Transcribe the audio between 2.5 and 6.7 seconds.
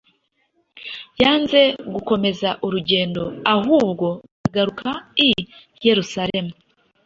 urugendo ahubwo agaruka i Yerusalemu.